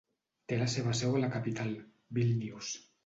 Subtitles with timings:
[0.53, 1.71] Té la seva seu a la capital,
[2.19, 2.73] Vílnius.